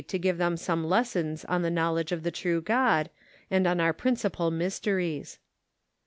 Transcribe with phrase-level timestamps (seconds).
[0.19, 3.09] give them some lessons on the knowledge of the true Qod,
[3.51, 5.37] and on our principal mysteries.